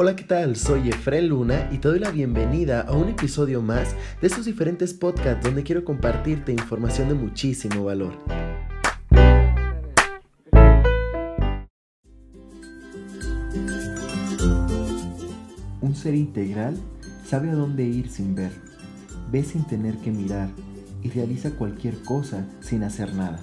Hola, 0.00 0.14
¿qué 0.14 0.22
tal? 0.22 0.54
Soy 0.54 0.90
Efraín 0.90 1.26
Luna 1.26 1.68
y 1.72 1.78
te 1.78 1.88
doy 1.88 1.98
la 1.98 2.12
bienvenida 2.12 2.82
a 2.82 2.92
un 2.92 3.08
episodio 3.08 3.62
más 3.62 3.96
de 4.20 4.28
estos 4.28 4.44
diferentes 4.44 4.94
podcasts 4.94 5.44
donde 5.44 5.64
quiero 5.64 5.84
compartirte 5.84 6.52
información 6.52 7.08
de 7.08 7.14
muchísimo 7.14 7.82
valor. 7.82 8.16
Un 15.80 15.96
ser 15.96 16.14
integral 16.14 16.76
sabe 17.26 17.50
a 17.50 17.54
dónde 17.54 17.82
ir 17.82 18.08
sin 18.08 18.36
ver, 18.36 18.52
ve 19.32 19.42
sin 19.42 19.66
tener 19.66 19.96
que 19.96 20.12
mirar 20.12 20.48
y 21.02 21.10
realiza 21.10 21.50
cualquier 21.50 22.00
cosa 22.04 22.46
sin 22.60 22.84
hacer 22.84 23.16
nada. 23.16 23.40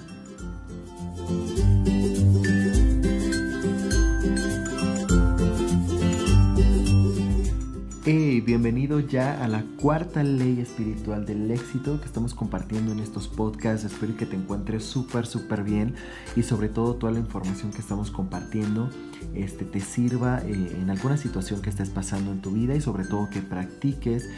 Hey, 8.08 8.40
bienvenido 8.40 9.00
ya 9.00 9.42
a 9.42 9.48
la 9.48 9.64
cuarta 9.82 10.22
ley 10.22 10.60
espiritual 10.60 11.26
del 11.26 11.50
éxito 11.50 11.98
que 11.98 12.06
estamos 12.06 12.34
compartiendo 12.34 12.92
en 12.92 13.00
estos 13.00 13.26
podcasts. 13.26 13.84
Espero 13.84 14.16
que 14.16 14.26
te 14.26 14.36
encuentres 14.36 14.84
súper, 14.84 15.26
súper 15.26 15.64
bien 15.64 15.96
y 16.36 16.44
sobre 16.44 16.68
todo 16.68 16.94
toda 16.94 17.10
la 17.10 17.18
información 17.18 17.72
que 17.72 17.80
estamos 17.80 18.12
compartiendo 18.12 18.90
este, 19.34 19.64
te 19.64 19.80
sirva 19.80 20.40
eh, 20.44 20.76
en 20.80 20.88
alguna 20.88 21.16
situación 21.16 21.60
que 21.62 21.70
estés 21.70 21.90
pasando 21.90 22.30
en 22.30 22.40
tu 22.40 22.52
vida 22.52 22.76
y 22.76 22.80
sobre 22.80 23.02
todo 23.02 23.28
que 23.28 23.40
practiques 23.40 24.30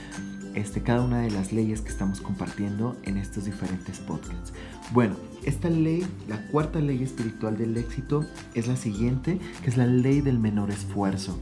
este, 0.54 0.82
cada 0.82 1.02
una 1.02 1.20
de 1.20 1.30
las 1.30 1.52
leyes 1.52 1.82
que 1.82 1.90
estamos 1.90 2.22
compartiendo 2.22 2.96
en 3.02 3.18
estos 3.18 3.44
diferentes 3.44 3.98
podcasts. 3.98 4.54
Bueno, 4.92 5.14
esta 5.44 5.68
ley, 5.68 6.06
la 6.26 6.38
cuarta 6.46 6.80
ley 6.80 7.02
espiritual 7.02 7.58
del 7.58 7.76
éxito, 7.76 8.24
es 8.54 8.66
la 8.66 8.76
siguiente, 8.76 9.38
que 9.62 9.68
es 9.68 9.76
la 9.76 9.86
ley 9.86 10.22
del 10.22 10.38
menor 10.38 10.70
esfuerzo. 10.70 11.38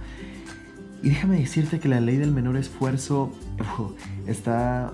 Y 1.03 1.11
déjame 1.11 1.39
decirte 1.39 1.79
que 1.79 1.89
la 1.89 2.01
ley 2.01 2.17
del 2.17 2.33
menor 2.33 2.57
esfuerzo 2.57 3.33
está 4.27 4.93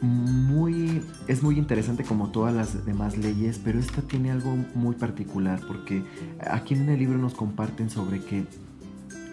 muy 0.00 1.02
es 1.26 1.42
muy 1.42 1.58
interesante 1.58 2.04
como 2.04 2.30
todas 2.30 2.54
las 2.54 2.86
demás 2.86 3.16
leyes, 3.16 3.60
pero 3.62 3.78
esta 3.78 4.02
tiene 4.02 4.30
algo 4.30 4.56
muy 4.74 4.94
particular 4.94 5.60
porque 5.66 6.04
aquí 6.40 6.74
en 6.74 6.88
el 6.88 6.98
libro 6.98 7.18
nos 7.18 7.34
comparten 7.34 7.90
sobre 7.90 8.20
que 8.20 8.44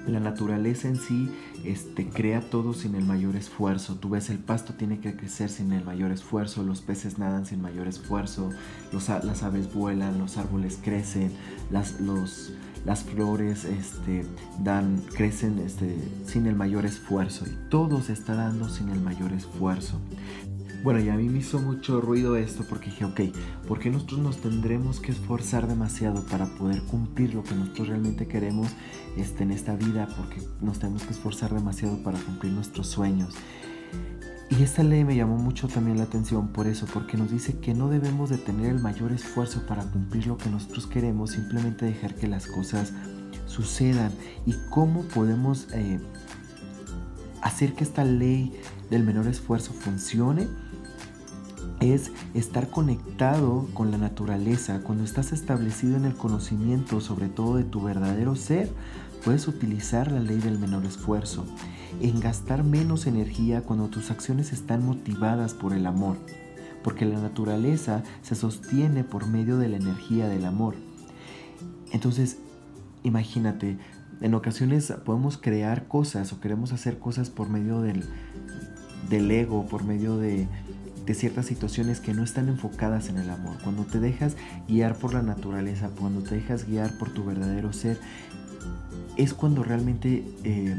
la 0.07 0.19
naturaleza 0.19 0.87
en 0.87 0.97
sí 0.97 1.31
este, 1.63 2.07
crea 2.07 2.41
todo 2.41 2.73
sin 2.73 2.95
el 2.95 3.05
mayor 3.05 3.35
esfuerzo. 3.35 3.95
Tú 3.95 4.09
ves 4.09 4.29
el 4.29 4.37
pasto 4.37 4.73
tiene 4.73 4.99
que 4.99 5.15
crecer 5.15 5.49
sin 5.49 5.71
el 5.71 5.83
mayor 5.83 6.11
esfuerzo, 6.11 6.63
los 6.63 6.81
peces 6.81 7.17
nadan 7.17 7.45
sin 7.45 7.61
mayor 7.61 7.87
esfuerzo, 7.87 8.51
los, 8.91 9.09
las 9.09 9.43
aves 9.43 9.73
vuelan, 9.73 10.19
los 10.19 10.37
árboles 10.37 10.79
crecen, 10.83 11.31
las, 11.71 11.99
los, 11.99 12.53
las 12.85 13.03
flores 13.03 13.65
este, 13.65 14.25
dan, 14.59 15.01
crecen 15.15 15.59
este, 15.59 15.95
sin 16.25 16.45
el 16.45 16.55
mayor 16.55 16.85
esfuerzo 16.85 17.45
y 17.47 17.69
todo 17.69 18.01
se 18.01 18.13
está 18.13 18.35
dando 18.35 18.69
sin 18.69 18.89
el 18.89 19.01
mayor 19.01 19.33
esfuerzo. 19.33 19.99
Bueno, 20.83 20.99
y 20.99 21.09
a 21.09 21.15
mí 21.15 21.29
me 21.29 21.39
hizo 21.39 21.57
mucho 21.57 21.99
ruido 21.99 22.35
esto 22.35 22.63
porque 22.69 22.91
dije, 22.91 23.05
ok, 23.05 23.21
¿por 23.67 23.79
qué 23.79 23.89
nosotros 23.89 24.19
nos 24.19 24.37
tendremos 24.37 24.99
que 24.99 25.11
esforzar 25.11 25.67
demasiado 25.67 26.23
para 26.27 26.45
poder 26.45 26.83
cumplir 26.83 27.33
lo 27.33 27.41
que 27.41 27.55
nosotros 27.55 27.87
realmente 27.87 28.27
queremos 28.27 28.67
este, 29.17 29.41
en 29.41 29.51
esta 29.51 29.75
vida? 29.75 30.07
Porque 30.15 30.43
nos 30.61 30.77
tenemos 30.77 31.01
que 31.01 31.13
esforzar 31.13 31.51
demasiado 31.51 32.03
para 32.03 32.19
cumplir 32.19 32.53
nuestros 32.53 32.85
sueños. 32.85 33.33
Y 34.49 34.61
esta 34.61 34.83
ley 34.83 35.03
me 35.03 35.15
llamó 35.15 35.37
mucho 35.37 35.67
también 35.67 35.97
la 35.97 36.03
atención 36.03 36.49
por 36.49 36.67
eso, 36.67 36.85
porque 36.93 37.17
nos 37.17 37.31
dice 37.31 37.57
que 37.57 37.73
no 37.73 37.89
debemos 37.89 38.29
de 38.29 38.37
tener 38.37 38.67
el 38.67 38.79
mayor 38.79 39.11
esfuerzo 39.11 39.65
para 39.67 39.83
cumplir 39.83 40.27
lo 40.27 40.37
que 40.37 40.49
nosotros 40.49 40.85
queremos, 40.85 41.31
simplemente 41.31 41.85
dejar 41.85 42.13
que 42.13 42.27
las 42.27 42.45
cosas 42.45 42.93
sucedan. 43.47 44.11
Y 44.45 44.53
cómo 44.69 45.01
podemos 45.03 45.67
eh, 45.73 45.99
hacer 47.41 47.73
que 47.73 47.83
esta 47.83 48.03
ley 48.03 48.53
del 48.89 49.03
menor 49.03 49.27
esfuerzo 49.27 49.73
funcione 49.73 50.47
es 51.79 52.11
estar 52.33 52.69
conectado 52.69 53.67
con 53.73 53.91
la 53.91 53.97
naturaleza. 53.97 54.81
Cuando 54.81 55.03
estás 55.03 55.31
establecido 55.31 55.97
en 55.97 56.05
el 56.05 56.15
conocimiento, 56.15 57.01
sobre 57.01 57.29
todo 57.29 57.57
de 57.57 57.63
tu 57.63 57.81
verdadero 57.81 58.35
ser, 58.35 58.69
puedes 59.25 59.47
utilizar 59.47 60.11
la 60.11 60.19
ley 60.19 60.37
del 60.37 60.59
menor 60.59 60.85
esfuerzo, 60.85 61.45
en 61.99 62.19
gastar 62.19 62.63
menos 62.63 63.07
energía 63.07 63.61
cuando 63.61 63.87
tus 63.87 64.11
acciones 64.11 64.53
están 64.53 64.85
motivadas 64.85 65.55
por 65.55 65.73
el 65.73 65.87
amor, 65.87 66.17
porque 66.83 67.05
la 67.05 67.19
naturaleza 67.19 68.03
se 68.21 68.35
sostiene 68.35 69.03
por 69.03 69.27
medio 69.27 69.57
de 69.57 69.67
la 69.67 69.77
energía 69.77 70.27
del 70.27 70.45
amor. 70.45 70.75
Entonces, 71.91 72.37
imagínate, 73.01 73.79
en 74.21 74.35
ocasiones 74.35 74.93
podemos 75.03 75.37
crear 75.37 75.87
cosas 75.87 76.31
o 76.31 76.39
queremos 76.39 76.71
hacer 76.71 76.99
cosas 76.99 77.31
por 77.31 77.49
medio 77.49 77.81
del, 77.81 78.05
del 79.09 79.31
ego, 79.31 79.65
por 79.65 79.83
medio 79.83 80.17
de, 80.17 80.47
de 81.05 81.13
ciertas 81.15 81.47
situaciones 81.47 81.99
que 81.99 82.13
no 82.13 82.23
están 82.23 82.47
enfocadas 82.47 83.09
en 83.09 83.17
el 83.17 83.31
amor. 83.31 83.57
Cuando 83.63 83.85
te 83.85 83.99
dejas 83.99 84.35
guiar 84.67 84.95
por 84.95 85.15
la 85.15 85.23
naturaleza, 85.23 85.89
cuando 85.99 86.21
te 86.21 86.35
dejas 86.35 86.67
guiar 86.67 86.95
por 86.99 87.09
tu 87.09 87.25
verdadero 87.25 87.73
ser, 87.73 87.99
es 89.17 89.33
cuando 89.33 89.63
realmente 89.63 90.23
eh, 90.43 90.75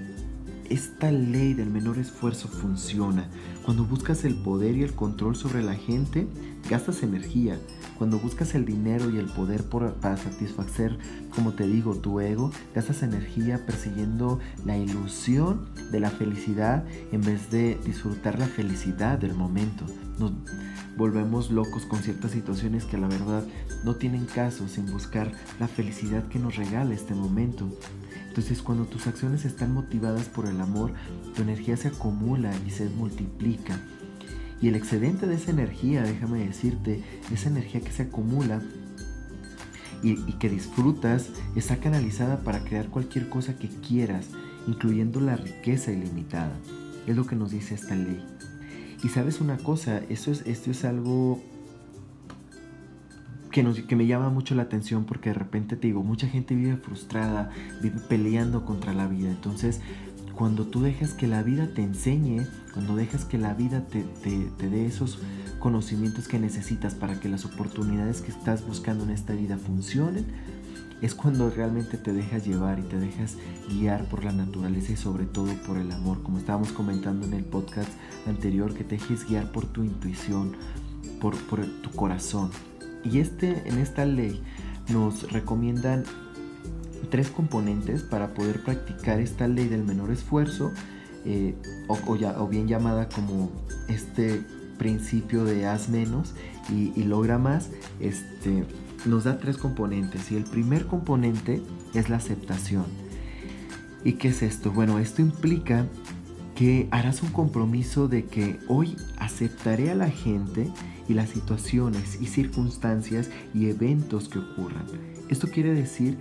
esta 0.70 1.10
ley 1.10 1.54
del 1.54 1.70
menor 1.70 1.98
esfuerzo 1.98 2.48
funciona. 2.48 3.28
Cuando 3.64 3.84
buscas 3.84 4.24
el 4.24 4.34
poder 4.34 4.76
y 4.76 4.82
el 4.82 4.94
control 4.94 5.36
sobre 5.36 5.62
la 5.62 5.74
gente, 5.74 6.26
gastas 6.69 7.02
energía. 7.02 7.58
Cuando 7.98 8.19
buscas 8.19 8.54
el 8.54 8.64
dinero 8.64 9.10
y 9.10 9.19
el 9.19 9.26
poder 9.26 9.64
para 9.64 10.16
satisfacer, 10.16 10.98
como 11.34 11.52
te 11.52 11.66
digo, 11.66 11.94
tu 11.97 12.20
ego, 12.20 12.50
gastas 12.74 13.02
energía 13.02 13.64
persiguiendo 13.64 14.38
la 14.64 14.76
ilusión 14.76 15.68
de 15.91 16.00
la 16.00 16.10
felicidad 16.10 16.84
en 17.12 17.22
vez 17.22 17.50
de 17.50 17.78
disfrutar 17.84 18.38
la 18.38 18.47
felicidad 18.47 19.18
del 19.18 19.34
momento. 19.34 19.84
Nos 20.18 20.32
volvemos 20.97 21.50
locos 21.50 21.84
con 21.86 22.00
ciertas 22.00 22.32
situaciones 22.32 22.84
que 22.84 22.98
la 22.98 23.06
verdad 23.06 23.44
no 23.84 23.97
tienen 23.97 24.26
caso 24.26 24.68
sin 24.68 24.91
buscar 24.91 25.32
la 25.60 25.68
felicidad 25.68 26.26
que 26.28 26.38
nos 26.38 26.56
regala 26.56 26.94
este 26.94 27.14
momento. 27.14 27.68
Entonces 28.36 28.60
cuando 28.60 28.84
tus 28.84 29.06
acciones 29.06 29.47
están 29.47 29.72
motivadas 29.72 30.28
por 30.28 30.44
el 30.44 30.60
amor, 30.60 30.92
tu 31.34 31.41
energía 31.41 31.74
se 31.78 31.88
acumula 31.88 32.52
y 32.66 32.70
se 32.70 32.84
multiplica. 32.91 33.80
Y 34.60 34.69
el 34.69 34.74
excedente 34.74 35.26
de 35.26 35.36
esa 35.36 35.52
energía, 35.52 36.02
déjame 36.02 36.44
decirte, 36.44 37.02
esa 37.32 37.48
energía 37.48 37.80
que 37.80 37.92
se 37.92 38.02
acumula 38.02 38.60
y, 40.02 40.16
que 40.34 40.50
disfrutas, 40.50 41.30
está 41.54 41.78
canalizada 41.78 42.41
para 42.41 42.60
crear 42.60 42.91
cualquier 42.91 43.30
cosa 43.30 43.56
que 43.56 43.69
quieras, 43.69 44.26
incluyendo 44.66 45.22
la 45.22 45.36
riqueza 45.36 45.91
ilimitada. 45.91 46.53
Es 47.06 47.16
lo 47.16 47.26
que 47.26 47.36
nos 47.36 47.53
dice 47.53 47.74
esta 47.74 47.94
ley. 47.94 48.22
Y 49.03 49.08
sabes 49.08 49.41
una 49.41 49.56
cosa, 49.56 50.03
esto 50.10 50.30
es, 50.30 50.42
esto 50.47 50.70
es 50.70 50.84
algo 50.84 51.41
que, 53.62 53.96
me 53.96 54.06
llama 54.06 54.28
mucho 54.28 54.54
la 54.54 54.62
atención 54.62 55.04
porque 55.04 55.30
de 55.30 55.34
repente 55.34 55.76
te 55.76 55.86
digo, 55.86 56.02
mucha 56.02 56.28
gente 56.28 56.54
vive 56.54 56.76
frustrada, 56.76 57.50
vive 57.80 58.00
peleando 58.06 58.66
contra 58.66 58.92
la 58.92 59.06
vida. 59.06 59.30
Entonces, 59.30 59.80
cuando 60.34 60.66
tú 60.66 60.82
dejas 60.82 61.14
que 61.14 61.26
la 61.26 61.42
vida 61.42 61.68
te 61.74 61.82
enseñe, 61.82 62.46
cuando 62.74 62.96
dejas 62.96 63.24
que 63.24 63.38
la 63.38 63.54
vida 63.54 63.86
te, 63.86 64.02
te, 64.02 64.68
dé 64.68 64.84
esos 64.84 65.20
conocimientos 65.58 66.28
que 66.28 66.38
necesitas 66.38 66.94
para 66.94 67.18
que 67.18 67.30
las 67.30 67.46
oportunidades 67.46 68.20
que 68.20 68.30
estás 68.30 68.66
buscando 68.66 69.04
en 69.04 69.10
esta 69.10 69.32
vida 69.32 69.56
funcionen, 69.56 70.26
es 71.00 71.14
cuando 71.14 71.48
realmente 71.48 71.96
te 71.96 72.12
dejas 72.12 72.46
llevar 72.46 72.78
y 72.78 72.82
te 72.82 72.98
dejas 72.98 73.36
guiar 73.70 74.04
por 74.08 74.24
la 74.24 74.32
naturaleza 74.32 74.92
y 74.92 74.96
sobre 74.96 75.24
todo 75.24 75.52
por 75.66 75.78
el 75.78 75.92
amor, 75.92 76.22
como 76.22 76.38
estábamos 76.38 76.72
comentando 76.72 77.26
en 77.26 77.32
el 77.32 77.44
podcast 77.44 77.90
anterior, 78.26 78.74
que 78.74 78.84
te 78.84 78.96
dejes 78.96 79.26
guiar 79.26 79.50
por 79.52 79.66
tu 79.66 79.82
intuición, 79.82 80.56
por, 81.20 81.36
por 81.46 81.64
tu 81.64 81.90
corazón. 81.90 82.50
Y 83.10 83.20
este, 83.20 83.68
en 83.68 83.78
esta 83.78 84.04
ley 84.04 84.42
nos 84.88 85.30
recomiendan 85.32 86.04
tres 87.10 87.30
componentes 87.30 88.03
para 88.03 88.34
poder 88.34 88.62
practicar 88.64 89.20
esta 89.20 89.48
ley 89.48 89.68
del 89.68 89.84
menor 89.84 90.10
esfuerzo, 90.10 90.72
eh, 91.24 91.54
o, 91.88 92.16
ya, 92.16 92.41
o, 92.41 92.48
bien 92.48 92.68
llamada 92.68 93.08
como 93.08 93.50
este 93.88 94.42
principio 94.78 95.44
de 95.44 95.66
haz 95.66 95.88
menos 95.88 96.34
y, 96.68 97.03
logra 97.04 97.38
más, 97.38 97.70
este, 98.00 98.64
nos 99.04 99.24
da 99.24 99.38
tres 99.38 99.56
componentes. 99.56 100.30
Y 100.32 100.36
el 100.36 100.44
primer 100.44 100.86
componente 100.86 101.62
es 101.94 102.09
la 102.09 102.16
aceptación. 102.16 102.84
¿Y 104.04 104.14
qué 104.14 104.28
es 104.28 104.42
esto? 104.42 104.72
Bueno, 104.72 104.98
esto 104.98 105.22
implica 105.22 105.86
que 106.56 106.88
harás 106.91 107.22
un 107.22 107.28
compromiso 107.28 108.08
de 108.08 108.24
que 108.24 108.58
hoy 108.66 108.97
aceptaré 109.18 109.91
a 109.91 109.94
la 109.94 110.08
gente 110.08 110.72
y 111.06 111.12
las 111.12 111.28
situaciones 111.28 112.18
y 112.20 112.26
circunstancias 112.26 113.30
y 113.54 113.66
eventos 113.68 114.28
que 114.28 114.38
ocurran. 114.38 114.86
Esto 115.28 115.48
quiere 115.48 115.74
decir 115.74 116.16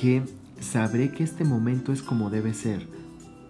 que 0.00 0.22
sabré 0.60 1.12
que 1.12 1.24
este 1.24 1.44
momento 1.44 1.92
es 1.92 2.00
como 2.00 2.30
debe 2.30 2.54
ser, 2.54 2.88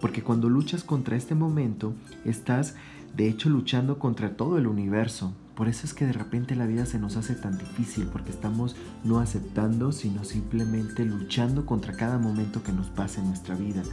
porque 0.01 0.21
cuando 0.21 0.49
luchas 0.49 0.83
contra 0.83 1.15
este 1.15 1.33
momento, 1.33 1.93
estás 2.25 2.75
de 3.15 3.29
hecho 3.29 3.49
luchando 3.49 3.97
contra 3.97 4.35
todo 4.35 4.57
el 4.57 4.67
universo. 4.67 5.33
Por 5.55 5.69
eso 5.69 5.85
es 5.85 5.93
que 5.93 6.05
de 6.05 6.13
repente 6.13 6.55
la 6.55 6.65
vida 6.65 6.85
se 6.85 6.99
nos 6.99 7.15
hace 7.15 7.35
tan 7.35 7.57
difícil, 7.57 8.07
porque 8.07 8.31
estamos 8.31 8.75
no 9.03 9.19
aceptando, 9.19 9.91
sino 9.91 10.25
simplemente 10.25 11.05
luchando 11.05 11.65
contra 11.65 11.93
cada 11.93 12.17
momento 12.17 12.63
que 12.63 12.71
nos 12.73 12.87
pasa 12.87 13.21
en 13.21 13.27
nuestra 13.27 13.55
vida. 13.55 13.83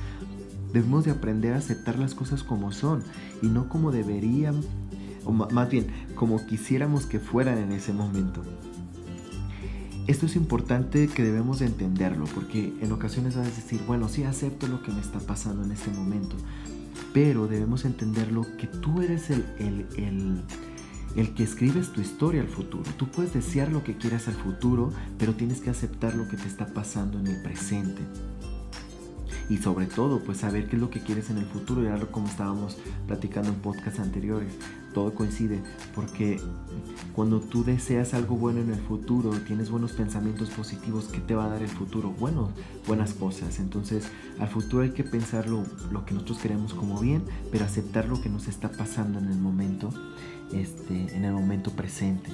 Debemos 0.72 1.04
de 1.04 1.12
aprender 1.12 1.54
a 1.54 1.58
aceptar 1.58 1.98
las 1.98 2.14
cosas 2.14 2.42
como 2.42 2.72
son 2.72 3.02
y 3.42 3.46
no 3.46 3.68
como 3.68 3.90
deberían, 3.90 4.60
o 5.24 5.32
más 5.32 5.70
bien, 5.70 5.86
como 6.14 6.44
quisiéramos 6.46 7.06
que 7.06 7.18
fueran 7.18 7.58
en 7.58 7.72
ese 7.72 7.92
momento. 7.92 8.42
Esto 10.06 10.26
es 10.26 10.36
importante 10.36 11.06
que 11.08 11.22
debemos 11.22 11.58
de 11.58 11.66
entenderlo, 11.66 12.24
porque 12.34 12.72
en 12.80 12.92
ocasiones 12.92 13.36
vas 13.36 13.46
a 13.46 13.50
decir, 13.50 13.80
bueno, 13.86 14.08
sí 14.08 14.24
acepto 14.24 14.66
lo 14.66 14.82
que 14.82 14.90
me 14.90 15.00
está 15.00 15.18
pasando 15.18 15.62
en 15.64 15.72
este 15.72 15.90
momento, 15.90 16.36
pero 17.12 17.46
debemos 17.46 17.84
entenderlo 17.84 18.46
que 18.56 18.66
tú 18.66 19.02
eres 19.02 19.28
el, 19.28 19.44
el, 19.58 19.86
el, 19.96 20.42
el 21.14 21.34
que 21.34 21.42
escribes 21.42 21.92
tu 21.92 22.00
historia 22.00 22.40
al 22.40 22.48
futuro. 22.48 22.84
Tú 22.96 23.08
puedes 23.08 23.34
desear 23.34 23.70
lo 23.70 23.84
que 23.84 23.98
quieras 23.98 24.28
al 24.28 24.34
futuro, 24.34 24.92
pero 25.18 25.34
tienes 25.34 25.60
que 25.60 25.68
aceptar 25.68 26.14
lo 26.14 26.26
que 26.26 26.38
te 26.38 26.48
está 26.48 26.66
pasando 26.66 27.18
en 27.18 27.26
el 27.26 27.42
presente 27.42 28.00
y 29.48 29.58
sobre 29.58 29.86
todo 29.86 30.20
pues 30.20 30.38
saber 30.38 30.68
qué 30.68 30.76
es 30.76 30.82
lo 30.82 30.90
que 30.90 31.00
quieres 31.00 31.30
en 31.30 31.38
el 31.38 31.46
futuro, 31.46 31.82
ya 31.82 31.98
como 32.06 32.28
estábamos 32.28 32.76
platicando 33.06 33.50
en 33.50 33.56
podcasts 33.56 34.00
anteriores, 34.00 34.52
todo 34.92 35.14
coincide 35.14 35.62
porque 35.94 36.40
cuando 37.14 37.40
tú 37.40 37.64
deseas 37.64 38.14
algo 38.14 38.36
bueno 38.36 38.60
en 38.60 38.70
el 38.70 38.80
futuro, 38.80 39.30
tienes 39.46 39.70
buenos 39.70 39.92
pensamientos 39.92 40.50
positivos, 40.50 41.08
¿qué 41.08 41.20
te 41.20 41.34
va 41.34 41.46
a 41.46 41.48
dar 41.48 41.62
el 41.62 41.68
futuro? 41.68 42.10
Bueno, 42.18 42.50
buenas 42.86 43.14
cosas, 43.14 43.58
entonces 43.58 44.08
al 44.38 44.48
futuro 44.48 44.82
hay 44.82 44.90
que 44.90 45.04
pensar 45.04 45.48
lo, 45.48 45.64
que 46.04 46.14
nosotros 46.14 46.38
queremos 46.38 46.74
como 46.74 47.00
bien, 47.00 47.22
pero 47.50 47.64
aceptar 47.64 48.08
lo 48.08 48.20
que 48.20 48.28
nos 48.28 48.48
está 48.48 48.70
pasando 48.70 49.18
en 49.18 49.28
el 49.28 49.38
momento, 49.38 49.90
este, 50.52 51.14
en 51.16 51.24
el 51.24 51.32
momento 51.32 51.72
presente. 51.72 52.30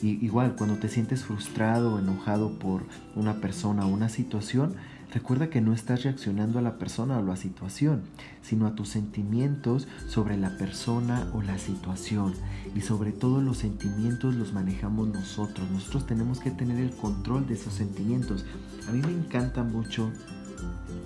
Y 0.00 0.24
igual, 0.24 0.56
cuando 0.56 0.76
te 0.78 0.88
sientes 0.88 1.24
frustrado 1.24 1.94
o 1.94 1.98
enojado 2.00 2.58
por 2.58 2.82
una 3.14 3.40
persona 3.40 3.86
o 3.86 3.88
una 3.88 4.08
situación, 4.08 4.74
Recuerda 5.12 5.50
que 5.50 5.60
no 5.60 5.74
estás 5.74 6.04
reaccionando 6.04 6.58
a 6.58 6.62
la 6.62 6.78
persona 6.78 7.18
o 7.18 7.22
la 7.22 7.36
situación, 7.36 8.02
sino 8.40 8.66
a 8.66 8.74
tus 8.74 8.88
sentimientos 8.88 9.86
sobre 10.08 10.38
la 10.38 10.56
persona 10.56 11.30
o 11.34 11.42
la 11.42 11.58
situación. 11.58 12.32
Y 12.74 12.80
sobre 12.80 13.12
todo 13.12 13.42
los 13.42 13.58
sentimientos 13.58 14.34
los 14.34 14.54
manejamos 14.54 15.08
nosotros. 15.08 15.70
Nosotros 15.70 16.06
tenemos 16.06 16.40
que 16.40 16.50
tener 16.50 16.78
el 16.78 16.92
control 16.92 17.46
de 17.46 17.54
esos 17.54 17.74
sentimientos. 17.74 18.46
A 18.88 18.92
mí 18.92 19.02
me 19.02 19.12
encanta 19.12 19.62
mucho 19.62 20.10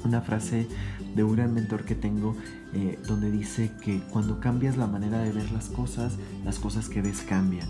una 0.05 0.21
frase 0.21 0.69
de 1.17 1.25
un 1.25 1.35
gran 1.35 1.53
mentor 1.53 1.85
que 1.85 1.97
tengo 1.97 2.37
eh, 2.75 3.01
donde 3.09 3.33
dice 3.33 3.73
que 3.83 4.01
cuando 4.13 4.39
cambias 4.39 4.77
la 4.77 4.87
manera 4.87 5.19
de 5.19 5.33
ver 5.33 5.51
las 5.51 5.69
cosas, 5.69 6.17
las 6.45 6.61
cosas 6.61 6.89
que 6.89 7.03
ves 7.03 7.23
cambian. 7.23 7.69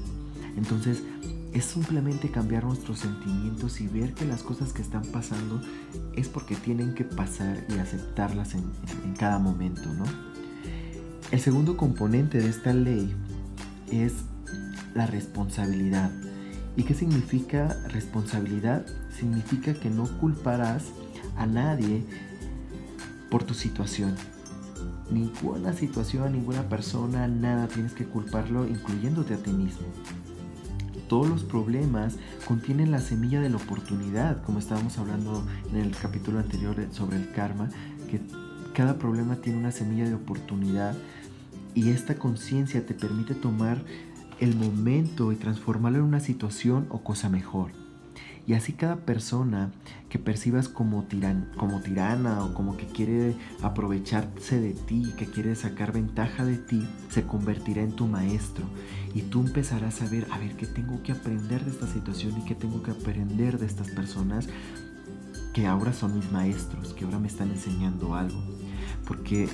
Entonces, 0.56 1.02
es 1.52 1.64
simplemente 1.64 2.30
cambiar 2.30 2.64
nuestros 2.64 2.98
sentimientos 2.98 3.80
y 3.80 3.88
ver 3.88 4.14
que 4.14 4.24
las 4.24 4.42
cosas 4.42 4.72
que 4.72 4.82
están 4.82 5.04
pasando 5.06 5.60
es 6.14 6.28
porque 6.28 6.54
tienen 6.54 6.94
que 6.94 7.04
pasar 7.04 7.64
y 7.68 7.78
aceptarlas 7.78 8.54
en, 8.54 8.64
cada 9.18 9.38
momento, 9.38 9.92
¿no? 9.94 10.04
El 11.30 11.40
segundo 11.40 11.76
componente 11.76 12.38
de 12.38 12.48
esta 12.48 12.72
ley 12.72 13.14
es 13.90 14.12
la 14.94 15.06
responsabilidad. 15.06 16.10
¿Y 16.76 16.82
qué 16.82 16.94
significa 16.94 17.74
responsabilidad? 17.88 18.84
Significa 19.18 19.72
que 19.74 19.88
no 19.88 20.04
culparás 20.18 20.84
a 21.36 21.46
nadie 21.46 22.04
por 23.30 23.44
tu 23.44 23.54
situación. 23.54 24.14
Ninguna 25.10 25.72
situación, 25.72 26.32
ninguna 26.32 26.68
persona, 26.68 27.26
nada 27.28 27.68
tienes 27.68 27.92
que 27.92 28.04
culparlo, 28.04 28.68
incluyéndote 28.68 29.34
a 29.34 29.38
ti 29.38 29.52
mismo 29.52 29.86
todos 31.08 31.28
los 31.28 31.44
problemas 31.44 32.16
contienen 32.46 32.90
la 32.90 33.00
semilla 33.00 33.40
de 33.40 33.50
la 33.50 33.56
oportunidad, 33.56 34.42
como 34.42 34.58
estábamos 34.58 34.98
hablando 34.98 35.44
en 35.70 35.78
el 35.78 35.96
capítulo 35.96 36.38
anterior 36.38 36.76
sobre 36.90 37.16
el 37.16 37.32
karma, 37.32 37.68
que 38.10 38.20
cada 38.74 38.98
problema 38.98 39.36
tiene 39.36 39.58
una 39.58 39.72
semilla 39.72 40.04
de 40.04 40.14
oportunidad 40.14 40.94
y 41.74 41.90
esta 41.90 42.16
conciencia 42.16 42.84
te 42.84 42.94
permite 42.94 43.34
tomar 43.34 43.82
el 44.40 44.54
momento 44.56 45.32
y 45.32 45.36
transformarlo 45.36 45.98
en 45.98 46.04
una 46.04 46.20
situación 46.20 46.86
o 46.90 47.02
cosa 47.02 47.28
mejor. 47.28 47.85
Y 48.46 48.54
así 48.54 48.72
cada 48.72 48.96
persona 48.96 49.72
que 50.08 50.20
percibas 50.20 50.68
como, 50.68 51.02
tiran, 51.02 51.50
como 51.56 51.80
tirana 51.80 52.44
o 52.44 52.54
como 52.54 52.76
que 52.76 52.86
quiere 52.86 53.34
aprovecharse 53.60 54.60
de 54.60 54.72
ti, 54.72 55.12
que 55.18 55.26
quiere 55.26 55.56
sacar 55.56 55.92
ventaja 55.92 56.44
de 56.44 56.56
ti, 56.56 56.86
se 57.10 57.24
convertirá 57.24 57.82
en 57.82 57.96
tu 57.96 58.06
maestro. 58.06 58.64
Y 59.14 59.22
tú 59.22 59.40
empezarás 59.40 60.00
a 60.02 60.08
ver, 60.08 60.28
a 60.30 60.38
ver, 60.38 60.56
qué 60.56 60.66
tengo 60.66 61.02
que 61.02 61.12
aprender 61.12 61.64
de 61.64 61.72
esta 61.72 61.88
situación 61.88 62.38
y 62.38 62.44
qué 62.44 62.54
tengo 62.54 62.82
que 62.82 62.92
aprender 62.92 63.58
de 63.58 63.66
estas 63.66 63.90
personas 63.90 64.48
que 65.52 65.66
ahora 65.66 65.92
son 65.92 66.14
mis 66.14 66.30
maestros, 66.30 66.92
que 66.92 67.04
ahora 67.04 67.18
me 67.18 67.28
están 67.28 67.50
enseñando 67.50 68.14
algo. 68.14 68.40
Porque 69.08 69.48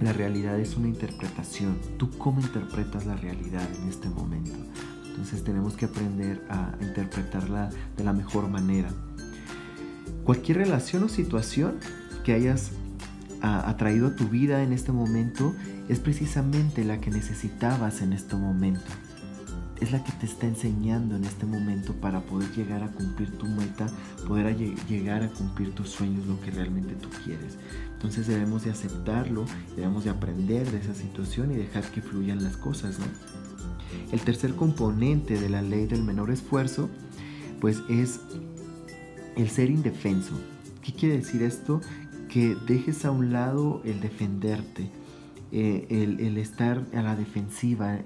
la 0.00 0.12
realidad 0.12 0.60
es 0.60 0.76
una 0.76 0.88
interpretación. 0.88 1.78
Tú 1.96 2.10
cómo 2.18 2.40
interpretas 2.40 3.06
la 3.06 3.16
realidad 3.16 3.66
en 3.82 3.88
este 3.88 4.08
momento. 4.08 4.58
Entonces 5.18 5.42
tenemos 5.42 5.74
que 5.74 5.86
aprender 5.86 6.40
a 6.48 6.76
interpretarla 6.80 7.70
de 7.96 8.04
la 8.04 8.12
mejor 8.12 8.48
manera. 8.48 8.88
Cualquier 10.22 10.58
relación 10.58 11.02
o 11.02 11.08
situación 11.08 11.74
que 12.22 12.34
hayas 12.34 12.70
atraído 13.42 14.06
a 14.06 14.14
tu 14.14 14.28
vida 14.28 14.62
en 14.62 14.72
este 14.72 14.92
momento 14.92 15.56
es 15.88 15.98
precisamente 15.98 16.84
la 16.84 17.00
que 17.00 17.10
necesitabas 17.10 18.00
en 18.00 18.12
este 18.12 18.36
momento. 18.36 18.86
Es 19.80 19.90
la 19.90 20.04
que 20.04 20.12
te 20.12 20.26
está 20.26 20.46
enseñando 20.46 21.16
en 21.16 21.24
este 21.24 21.46
momento 21.46 21.94
para 21.94 22.20
poder 22.20 22.48
llegar 22.52 22.84
a 22.84 22.92
cumplir 22.92 23.36
tu 23.38 23.46
meta, 23.46 23.88
poder 24.28 24.56
llegar 24.88 25.24
a 25.24 25.28
cumplir 25.30 25.74
tus 25.74 25.88
sueños, 25.88 26.28
lo 26.28 26.40
que 26.40 26.52
realmente 26.52 26.94
tú 26.94 27.08
quieres. 27.24 27.58
Entonces 27.94 28.28
debemos 28.28 28.64
de 28.64 28.70
aceptarlo, 28.70 29.46
debemos 29.74 30.04
de 30.04 30.10
aprender 30.10 30.70
de 30.70 30.78
esa 30.78 30.94
situación 30.94 31.50
y 31.50 31.56
dejar 31.56 31.82
que 31.90 32.02
fluyan 32.02 32.44
las 32.44 32.56
cosas, 32.56 33.00
¿no? 33.00 33.06
El 34.12 34.20
tercer 34.20 34.54
componente 34.54 35.38
de 35.38 35.48
la 35.48 35.62
ley 35.62 35.86
del 35.86 36.02
menor 36.02 36.30
esfuerzo, 36.30 36.88
pues 37.60 37.82
es 37.88 38.20
el 39.36 39.48
ser 39.50 39.70
indefenso. 39.70 40.34
¿Qué 40.82 40.92
quiere 40.92 41.18
decir 41.18 41.42
esto? 41.42 41.80
Que 42.28 42.56
dejes 42.66 43.04
a 43.04 43.10
un 43.10 43.32
lado 43.32 43.82
el 43.84 44.00
defenderte, 44.00 44.90
eh, 45.52 45.86
el, 45.90 46.20
el 46.20 46.38
estar 46.38 46.84
a 46.94 47.02
la 47.02 47.16
defensiva. 47.16 47.98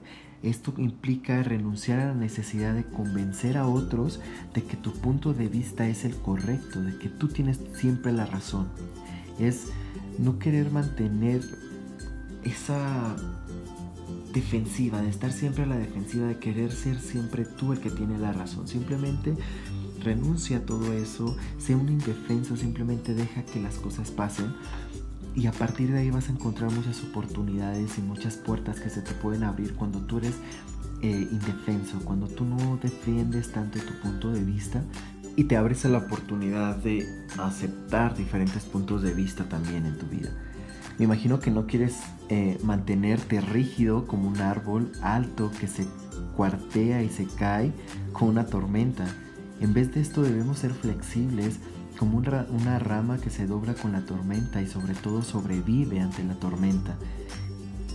Esto 0.42 0.74
implica 0.78 1.42
renunciar 1.42 2.00
a 2.00 2.06
la 2.06 2.14
necesidad 2.14 2.74
de 2.74 2.84
convencer 2.84 3.56
a 3.56 3.68
otros 3.68 4.20
de 4.54 4.64
que 4.64 4.76
tu 4.76 4.92
punto 4.92 5.32
de 5.34 5.46
vista 5.46 5.88
es 5.88 6.04
el 6.04 6.16
correcto, 6.16 6.82
de 6.82 6.98
que 6.98 7.08
tú 7.08 7.28
tienes 7.28 7.60
siempre 7.74 8.12
la 8.12 8.26
razón. 8.26 8.68
Es 9.38 9.68
no 10.18 10.38
querer 10.38 10.70
mantener 10.70 11.42
esa 12.44 13.16
defensiva, 14.32 15.00
de 15.02 15.08
estar 15.08 15.32
siempre 15.32 15.64
a 15.64 15.66
la 15.66 15.76
defensiva, 15.76 16.26
de 16.26 16.38
querer 16.38 16.72
ser 16.72 17.00
siempre 17.00 17.44
tú 17.44 17.72
el 17.72 17.80
que 17.80 17.90
tiene 17.90 18.18
la 18.18 18.32
razón. 18.32 18.66
Simplemente 18.66 19.34
renuncia 20.02 20.58
a 20.58 20.60
todo 20.60 20.92
eso, 20.92 21.36
sea 21.58 21.76
un 21.76 21.88
indefenso, 21.88 22.56
simplemente 22.56 23.14
deja 23.14 23.44
que 23.44 23.60
las 23.60 23.76
cosas 23.76 24.10
pasen. 24.10 24.54
Y 25.34 25.46
a 25.46 25.52
partir 25.52 25.92
de 25.92 26.00
ahí 26.00 26.10
vas 26.10 26.28
a 26.28 26.32
encontrar 26.32 26.70
muchas 26.70 27.02
oportunidades 27.04 27.96
y 27.98 28.02
muchas 28.02 28.36
puertas 28.36 28.80
que 28.80 28.90
se 28.90 29.00
te 29.00 29.12
pueden 29.14 29.44
abrir 29.44 29.74
cuando 29.74 30.00
tú 30.00 30.18
eres 30.18 30.34
eh, 31.00 31.28
indefenso, 31.30 31.98
cuando 32.04 32.28
tú 32.28 32.44
no 32.44 32.78
defiendes 32.82 33.50
tanto 33.50 33.78
tu 33.80 33.94
punto 34.00 34.30
de 34.30 34.44
vista 34.44 34.84
y 35.36 35.44
te 35.44 35.56
abres 35.56 35.84
a 35.84 35.88
la 35.88 35.98
oportunidad 35.98 36.76
de 36.76 37.06
aceptar 37.38 38.16
diferentes 38.16 38.64
puntos 38.64 39.02
de 39.02 39.14
vista 39.14 39.44
también 39.48 39.86
en 39.86 39.98
tu 39.98 40.06
vida. 40.06 40.30
Me 40.98 41.04
imagino 41.04 41.40
que 41.40 41.50
no 41.50 41.66
quieres 41.66 41.98
eh, 42.28 42.58
mantenerte 42.62 43.40
rígido 43.40 44.06
como 44.06 44.28
un 44.28 44.40
árbol 44.40 44.92
alto 45.02 45.50
que 45.58 45.66
se 45.66 45.86
cuartea 46.36 47.02
y 47.02 47.08
se 47.08 47.26
cae 47.26 47.72
con 48.12 48.28
una 48.28 48.46
tormenta. 48.46 49.06
En 49.60 49.74
vez 49.74 49.94
de 49.94 50.00
esto 50.00 50.22
debemos 50.22 50.58
ser 50.58 50.72
flexibles 50.72 51.58
como 51.98 52.18
una 52.18 52.78
rama 52.78 53.18
que 53.18 53.30
se 53.30 53.46
dobla 53.46 53.74
con 53.74 53.92
la 53.92 54.04
tormenta 54.04 54.60
y 54.60 54.66
sobre 54.66 54.94
todo 54.94 55.22
sobrevive 55.22 56.00
ante 56.00 56.24
la 56.24 56.34
tormenta. 56.34 56.96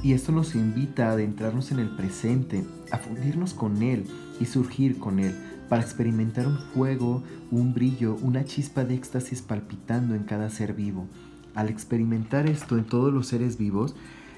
Y 0.04 0.13
esto 0.13 0.32
nos 0.32 0.56
invita 0.56 1.10
a 1.10 1.12
adentrarnos 1.13 1.72
en 1.72 1.80
el 1.80 1.89
presente, 1.89 2.63
a 2.92 2.98
fundirnos 2.98 3.54
con 3.54 3.82
él 3.82 4.06
y 4.39 4.46
surgir 4.46 5.00
con 5.00 5.20
él, 5.20 5.36
para 5.68 5.82
experimentar 5.82 6.48
un 6.48 6.60
fuego, 6.74 7.24
un 7.51 7.74
brillo, 7.74 8.16
una 8.22 8.46
chispa 8.46 8.86
de 8.86 8.96
éxtasis 8.96 9.42
palpitando 9.42 10.16
en 10.16 10.24
cada 10.24 10.50
ser 10.50 10.74
vivo. 10.74 11.08
Al 11.57 11.69
experimentar 11.69 12.47
esto 12.47 12.77
en 12.77 12.85
todos 12.85 13.11
los 13.11 13.25
seres 13.25 13.57
vivos, 13.57 13.95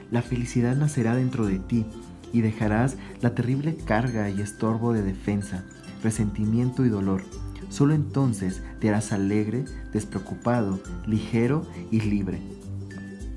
la 0.10 0.22
felicidad 0.22 0.78
nacerá 0.78 1.16
dentro 1.16 1.46
de 1.46 1.60
ti 1.60 1.86
y 2.32 2.40
dejarás 2.40 2.96
la 3.20 3.36
terrible 3.36 3.76
carga 3.76 4.30
y 4.30 4.40
estorbo 4.40 4.94
de 4.94 5.02
defensa, 5.02 5.66
resentimiento 6.02 6.86
y 6.86 6.90
dolor. 6.90 7.24
Solo 7.68 7.94
entonces 7.94 8.64
te 8.80 8.88
harás 8.88 9.12
alegre, 9.12 9.66
despreocupado, 9.92 10.80
ligero 11.08 11.68
y 11.92 12.00
libre. 12.00 12.40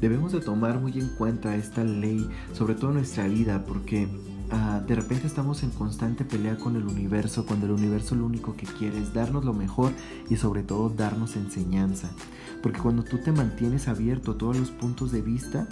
Debemos 0.01 0.31
de 0.31 0.41
tomar 0.41 0.79
muy 0.79 0.93
en 1.01 1.09
cuenta 1.09 1.57
esta 1.57 1.83
ley, 1.83 2.25
sobre 2.53 2.77
todo 2.77 2.93
nuestra 2.93 3.27
vida, 3.27 3.65
porque 3.67 4.07
ah, 4.53 4.81
de 4.87 4.95
repente 4.95 5.27
estamos 5.27 5.63
en 5.63 5.71
constante 5.71 6.25
pelea 6.25 6.57
con 6.57 6.77
el 6.77 6.85
universo, 6.85 7.45
cuando 7.47 7.67
el 7.67 7.73
universo 7.73 8.15
lo 8.15 8.27
único 8.27 8.55
que 8.55 8.67
quiere 8.67 8.99
es 8.99 9.13
darnos 9.13 9.45
lo 9.45 9.53
mejor 9.53 9.93
y 10.31 10.37
sobre 10.37 10.63
todo 10.63 10.89
darnos 10.91 11.37
enseñanza. 11.37 12.11
Porque 12.63 12.81
cuando 12.81 13.03
tú 13.03 13.19
te 13.19 13.33
mantienes 13.33 13.89
abierto 13.89 14.33
a 14.33 14.39
todos 14.39 14.57
los 14.57 14.71
puntos 14.71 15.11
de 15.11 15.23
vista, 15.23 15.67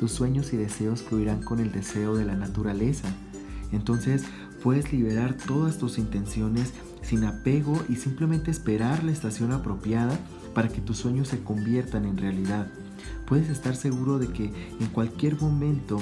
tus 0.00 0.10
sueños 0.10 0.52
y 0.52 0.56
deseos 0.56 1.02
fluirán 1.02 1.42
con 1.42 1.60
el 1.60 1.70
deseo 1.70 2.16
de 2.16 2.24
la 2.24 2.34
naturaleza. 2.34 3.08
Entonces 3.70 4.24
puedes 4.62 4.92
liberar 4.92 5.36
todas 5.36 5.78
tus 5.78 5.98
intenciones 5.98 6.72
sin 7.02 7.24
apego 7.24 7.80
y 7.88 7.96
simplemente 7.96 8.50
esperar 8.50 9.04
la 9.04 9.12
estación 9.12 9.52
apropiada 9.52 10.18
para 10.54 10.68
que 10.68 10.80
tus 10.80 10.98
sueños 10.98 11.28
se 11.28 11.42
conviertan 11.42 12.04
en 12.04 12.18
realidad. 12.18 12.68
Puedes 13.26 13.48
estar 13.48 13.76
seguro 13.76 14.18
de 14.18 14.28
que 14.28 14.52
en 14.80 14.86
cualquier 14.92 15.40
momento, 15.40 16.00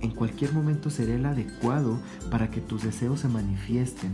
en 0.00 0.10
cualquier 0.10 0.52
momento 0.52 0.90
será 0.90 1.14
el 1.14 1.26
adecuado 1.26 1.98
para 2.30 2.50
que 2.50 2.60
tus 2.60 2.82
deseos 2.82 3.20
se 3.20 3.28
manifiesten. 3.28 4.12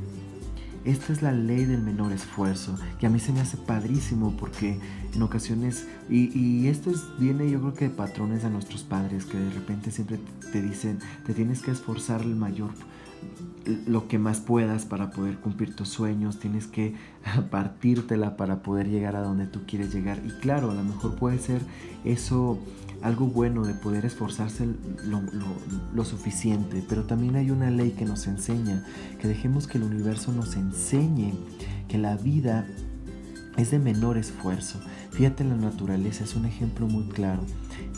Esta 0.85 1.13
es 1.13 1.21
la 1.21 1.33
ley 1.33 1.65
del 1.65 1.83
menor 1.83 2.13
esfuerzo, 2.13 2.77
que 3.01 3.09
a 3.09 3.11
mí 3.11 3.19
se 3.19 3.33
me 3.33 3.41
hace 3.41 3.57
padrísimo 3.57 4.37
porque 4.37 4.79
en 5.13 5.23
ocasiones, 5.23 5.89
y, 6.09 6.69
esto 6.69 6.93
viene 7.19 7.51
yo 7.51 7.61
creo 7.61 7.75
que 7.75 7.89
de 7.89 7.95
patrones 7.95 8.45
de 8.45 8.51
nuestros 8.51 8.85
padres, 8.85 9.25
que 9.25 9.37
de 9.37 9.51
repente 9.51 9.91
siempre 9.91 10.21
te 10.53 10.63
dicen, 10.63 11.01
te 11.27 11.35
tienes 11.35 11.61
que 11.61 11.73
esforzar 11.73 12.21
el 12.23 12.37
mayor 12.37 12.71
lo 13.87 14.07
que 14.07 14.19
más 14.19 14.41
puedas 14.41 14.85
para 14.85 15.11
poder 15.11 15.39
cumplir 15.39 15.75
tus 15.75 15.89
sueños, 15.89 16.39
tienes 16.39 16.69
que 16.69 16.95
partírtela 17.51 18.37
para 18.37 18.63
poder 18.63 18.89
llegar 18.89 19.17
a 19.17 19.23
donde 19.23 19.47
tú 19.47 19.63
quieres 19.67 19.93
llegar. 19.93 20.21
Y 20.25 20.31
claro, 20.41 20.71
a 20.71 20.75
lo 20.75 20.85
mejor 20.85 21.17
puede 21.17 21.39
ser 21.39 21.63
eso 22.05 22.61
algo 23.07 23.27
bueno 23.27 23.65
de 23.65 23.73
poder 23.73 24.05
esforzarse 24.05 24.67
lo, 25.95 26.05
suficiente, 26.05 26.85
pero 26.89 27.05
también 27.05 27.37
hay 27.37 27.53
una 27.53 27.71
ley 27.71 27.93
que 27.93 28.05
nos 28.05 28.27
enseña, 28.27 28.85
que 29.21 29.29
dejemos 29.29 29.69
que 29.69 29.79
el 29.79 29.85
universo 29.85 30.33
nos 30.33 30.57
enseñe 30.57 31.33
que 31.89 31.99
la 31.99 32.17
vida 32.17 32.67
es 33.57 33.71
de 33.71 33.79
menor 33.79 34.19
esfuerzo. 34.19 34.81
Fíjate 35.13 35.45
la 35.45 35.55
naturaleza, 35.55 36.25
es 36.25 36.35
un 36.35 36.47
ejemplo 36.47 36.89
muy 36.89 37.05
claro. 37.05 37.43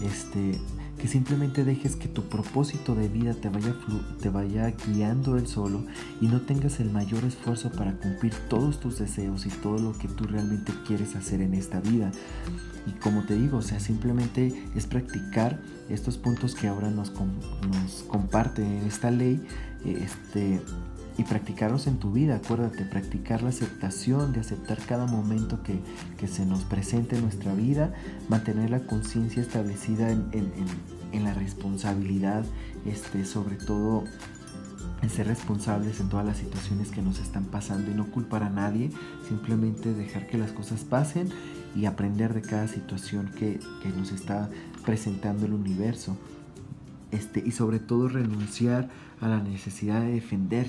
Este, 0.02 0.60
que 0.98 1.08
simplemente 1.08 1.64
dejes 1.64 1.96
que 1.96 2.08
tu 2.08 2.24
propósito 2.24 2.94
de 2.94 3.08
vida 3.08 3.34
te 3.34 3.48
vaya, 3.48 3.74
te 4.20 4.28
vaya 4.28 4.74
guiando 4.86 5.36
él 5.36 5.46
solo 5.46 5.84
y 6.20 6.26
no 6.26 6.40
tengas 6.42 6.80
el 6.80 6.90
mayor 6.90 7.24
esfuerzo 7.24 7.70
para 7.70 7.92
cumplir 7.92 8.34
todos 8.48 8.80
tus 8.80 8.98
deseos 8.98 9.46
y 9.46 9.50
todo 9.50 9.78
lo 9.78 9.92
que 9.96 10.08
tú 10.08 10.24
realmente 10.24 10.72
quieres 10.86 11.16
hacer 11.16 11.40
en 11.40 11.54
esta 11.54 11.80
vida. 11.80 12.10
Y 12.86 12.92
como 13.00 13.22
te 13.22 13.34
digo, 13.34 13.58
o 13.58 13.62
sea, 13.62 13.80
simplemente 13.80 14.52
es 14.74 14.86
practicar 14.86 15.60
estos 15.88 16.16
puntos 16.16 16.54
que 16.54 16.68
ahora 16.68 16.90
nos, 16.90 17.12
nos 17.12 18.02
comparte 18.08 18.86
esta 18.86 19.10
ley, 19.10 19.42
este, 19.84 20.60
y 21.18 21.24
practicarlos 21.24 21.88
en 21.88 21.98
tu 21.98 22.12
vida. 22.12 22.36
Acuérdate, 22.36 22.84
practicar 22.84 23.42
la 23.42 23.48
aceptación, 23.50 24.32
de 24.32 24.40
aceptar 24.40 24.78
cada 24.78 25.04
momento 25.04 25.60
que, 25.64 25.80
se 26.28 26.46
nos 26.46 26.62
presente 26.62 27.16
en 27.16 27.22
nuestra 27.22 27.52
vida, 27.54 27.92
mantener 28.28 28.70
la 28.70 28.80
conciencia 28.80 29.42
establecida 29.42 30.10
en, 30.10 31.24
la 31.24 31.34
responsabilidad, 31.34 32.44
este, 32.86 33.24
sobre 33.24 33.56
todo 33.56 34.04
en 35.02 35.10
ser 35.10 35.26
responsables 35.26 36.00
en 36.00 36.08
todas 36.08 36.24
las 36.24 36.38
situaciones 36.38 36.90
que 36.90 37.02
nos 37.02 37.18
están 37.18 37.46
pasando 37.46 37.90
y 37.90 37.94
no 37.94 38.10
culpar 38.10 38.44
a 38.44 38.50
nadie, 38.50 38.90
simplemente 39.26 39.94
dejar 39.94 40.28
que 40.28 40.38
las 40.38 40.52
cosas 40.52 40.84
pasen 40.84 41.28
y 41.74 41.86
aprender 41.86 42.32
de 42.32 42.42
cada 42.42 42.68
situación 42.68 43.32
que, 43.36 43.58
que 43.82 43.88
nos 43.90 44.12
está 44.12 44.50
presentando 44.84 45.46
el 45.46 45.52
universo. 45.52 46.16
Este, 47.10 47.42
y 47.44 47.52
sobre 47.52 47.80
todo 47.80 48.08
renunciar 48.08 48.88
a 49.20 49.28
la 49.28 49.40
necesidad 49.40 50.00
de 50.02 50.12
defender 50.12 50.68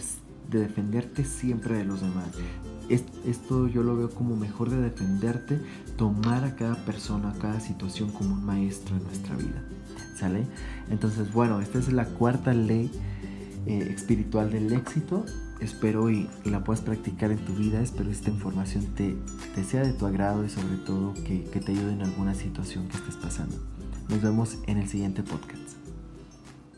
de 0.50 0.60
defenderte 0.60 1.25
siempre 1.25 1.77
de 1.77 1.86
los 1.86 2.01
demás. 2.01 2.29
Esto 2.89 3.68
yo 3.68 3.84
lo 3.84 3.96
veo 3.96 4.10
como 4.10 4.36
mejor 4.36 4.72
de 4.72 4.82
defenderte, 4.82 5.62
tomar 5.96 6.44
a 6.44 6.56
cada 6.56 6.75
persona, 6.86 7.32
a 7.32 7.34
cada 7.34 7.60
situación 7.60 8.12
como 8.12 8.34
un 8.34 8.44
maestro 8.44 8.96
en 8.96 9.03
nuestra 9.03 9.36
vida. 9.36 9.63
¿Sale? 10.15 10.46
Entonces, 10.89 11.32
bueno, 11.32 11.62
esta 11.62 11.77
es 11.79 11.94
la 11.94 12.06
cuarta 12.06 12.53
ley 12.53 12.91
eh, 13.68 13.94
espiritual 13.94 14.51
del 14.51 14.74
éxito. 14.74 15.24
Espero 15.60 16.10
y, 16.10 16.27
la 16.46 16.63
puedas 16.63 16.82
practicar 16.82 17.32
en 17.32 17.39
tu 17.39 17.53
vida. 17.53 17.79
Espero 17.82 18.10
esta 18.10 18.32
información 18.32 18.86
te, 18.96 19.15
te 19.53 19.63
sea 19.63 19.82
de 19.82 19.94
tu 19.94 20.06
agrado 20.08 20.44
y 20.44 20.50
sobre 20.50 20.77
todo 20.77 21.13
que, 21.13 21.44
que 21.44 21.60
te 21.60 21.74
ayude 21.74 21.94
en 21.94 22.01
alguna 22.01 22.34
situación 22.34 22.88
que 22.88 22.98
estés 22.98 23.18
pasando. 23.18 23.56
Nos 24.10 24.22
vemos 24.22 24.58
en 24.65 24.77
el 24.79 24.88
siguiente 24.88 25.22
podcast. 25.22 25.78